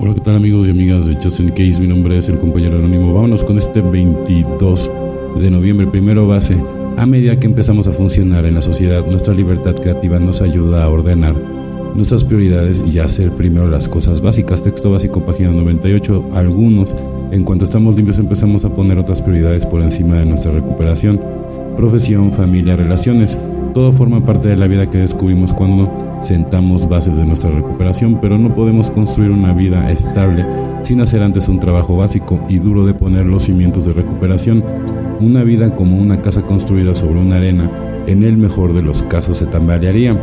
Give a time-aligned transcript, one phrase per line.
[0.00, 1.80] Hola, ¿qué tal amigos y amigas de Justin Case?
[1.80, 3.12] Mi nombre es el compañero anónimo.
[3.12, 4.88] Vámonos con este 22
[5.40, 6.56] de noviembre, primero base.
[6.96, 10.88] A medida que empezamos a funcionar en la sociedad, nuestra libertad creativa nos ayuda a
[10.88, 11.34] ordenar
[11.96, 14.62] nuestras prioridades y a hacer primero las cosas básicas.
[14.62, 16.30] Texto básico, página 98.
[16.32, 16.94] Algunos,
[17.32, 21.20] en cuanto estamos limpios, empezamos a poner otras prioridades por encima de nuestra recuperación.
[21.76, 23.36] Profesión, familia, relaciones.
[23.78, 28.36] Todo forma parte de la vida que descubrimos cuando sentamos bases de nuestra recuperación, pero
[28.36, 30.44] no podemos construir una vida estable
[30.82, 34.64] sin hacer antes un trabajo básico y duro de poner los cimientos de recuperación.
[35.20, 37.70] Una vida como una casa construida sobre una arena,
[38.08, 40.20] en el mejor de los casos se tambalearía.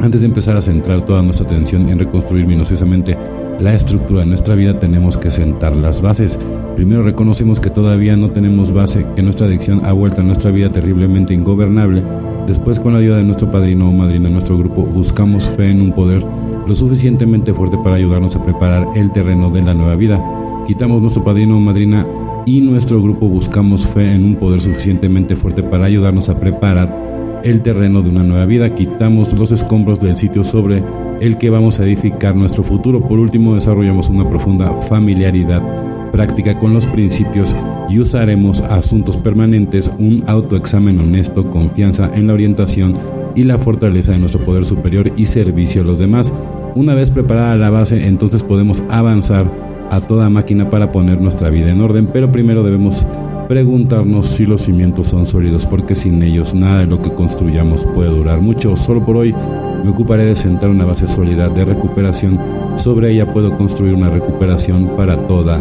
[0.00, 3.18] Antes de empezar a centrar toda nuestra atención en reconstruir minuciosamente
[3.60, 6.38] la estructura de nuestra vida, tenemos que sentar las bases.
[6.74, 10.72] Primero reconocemos que todavía no tenemos base, que nuestra adicción ha vuelto a nuestra vida
[10.72, 12.02] terriblemente ingobernable
[12.48, 15.92] Después, con la ayuda de nuestro padrino o madrina, nuestro grupo, buscamos fe en un
[15.92, 16.24] poder
[16.66, 20.18] lo suficientemente fuerte para ayudarnos a preparar el terreno de la nueva vida.
[20.66, 22.06] Quitamos nuestro padrino o madrina
[22.46, 27.60] y nuestro grupo buscamos fe en un poder suficientemente fuerte para ayudarnos a preparar el
[27.60, 28.74] terreno de una nueva vida.
[28.74, 30.82] Quitamos los escombros del sitio sobre
[31.20, 33.06] el que vamos a edificar nuestro futuro.
[33.06, 37.54] Por último, desarrollamos una profunda familiaridad práctica con los principios
[37.88, 42.94] y usaremos asuntos permanentes, un autoexamen honesto, confianza en la orientación
[43.34, 46.32] y la fortaleza de nuestro poder superior y servicio a los demás.
[46.74, 49.46] Una vez preparada la base, entonces podemos avanzar
[49.90, 53.04] a toda máquina para poner nuestra vida en orden, pero primero debemos
[53.48, 58.10] preguntarnos si los cimientos son sólidos, porque sin ellos nada de lo que construyamos puede
[58.10, 58.76] durar mucho.
[58.76, 59.34] Solo por hoy
[59.82, 62.38] me ocuparé de sentar una base sólida de recuperación.
[62.76, 65.58] Sobre ella puedo construir una recuperación para toda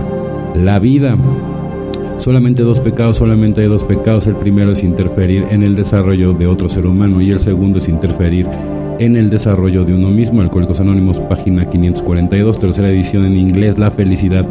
[0.63, 1.17] la vida.
[2.17, 4.27] Solamente dos pecados, solamente hay dos pecados.
[4.27, 7.87] El primero es interferir en el desarrollo de otro ser humano y el segundo es
[7.87, 8.47] interferir
[8.99, 10.41] en el desarrollo de uno mismo.
[10.41, 13.77] Alcohólicos Anónimos, página 542, tercera edición en inglés.
[13.77, 14.45] La felicidad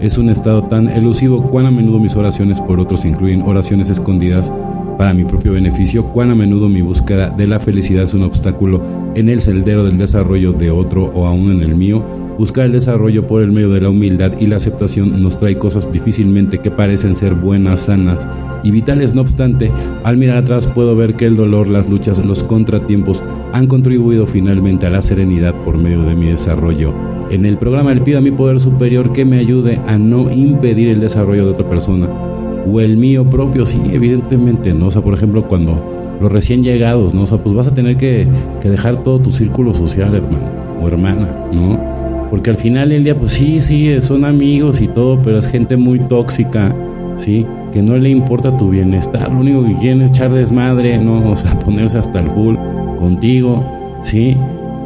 [0.00, 1.42] es un estado tan elusivo.
[1.50, 4.52] Cuán a menudo mis oraciones por otros incluyen oraciones escondidas
[4.96, 6.04] para mi propio beneficio.
[6.04, 8.80] Cuán a menudo mi búsqueda de la felicidad es un obstáculo
[9.16, 12.27] en el sendero del desarrollo de otro o aún en el mío.
[12.38, 15.90] Buscar el desarrollo por el medio de la humildad y la aceptación nos trae cosas
[15.90, 18.28] difícilmente que parecen ser buenas, sanas
[18.62, 19.12] y vitales.
[19.12, 19.72] No obstante,
[20.04, 24.86] al mirar atrás puedo ver que el dolor, las luchas, los contratiempos han contribuido finalmente
[24.86, 26.94] a la serenidad por medio de mi desarrollo.
[27.28, 30.90] En el programa le pido a mi poder superior que me ayude a no impedir
[30.90, 34.86] el desarrollo de otra persona o el mío propio, sí, evidentemente, ¿no?
[34.86, 37.22] O sea, por ejemplo, cuando los recién llegados, ¿no?
[37.22, 38.28] O sea, pues vas a tener que,
[38.62, 41.97] que dejar todo tu círculo social, hermano o hermana, ¿no?
[42.30, 45.76] Porque al final del día, pues sí, sí, son amigos y todo, pero es gente
[45.76, 46.74] muy tóxica,
[47.16, 47.46] ¿sí?
[47.72, 51.30] Que no le importa tu bienestar, lo único que quieren es echar desmadre, ¿no?
[51.30, 52.56] O sea, ponerse hasta el full
[52.98, 53.64] contigo,
[54.02, 54.36] ¿sí?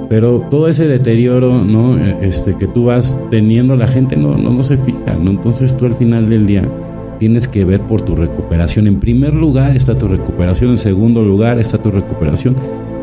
[0.09, 1.97] Pero todo ese deterioro, ¿no?
[2.21, 5.31] Este, que tú vas teniendo, la gente no, no, no se fija, ¿no?
[5.31, 6.65] Entonces tú al final del día
[7.19, 8.87] tienes que ver por tu recuperación.
[8.87, 12.57] En primer lugar está tu recuperación, en segundo lugar está tu recuperación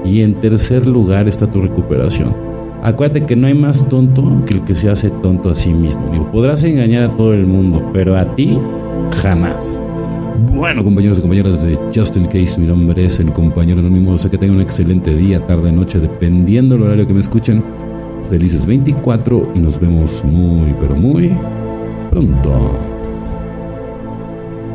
[0.06, 2.59] y en tercer lugar está tu recuperación.
[2.84, 6.10] Acuérdate que no hay más tonto que el que se hace tonto a sí mismo.
[6.12, 8.58] Digo, podrás engañar a todo el mundo, pero a ti
[9.22, 9.80] jamás.
[10.54, 14.18] Bueno, compañeros y compañeras de Justin Case, mi nombre es el compañero anónimo.
[14.18, 17.64] Sé que tengan un excelente día, tarde, noche, dependiendo del horario que me escuchen.
[18.30, 21.32] Felices 24 y nos vemos muy, pero muy
[22.10, 22.89] pronto.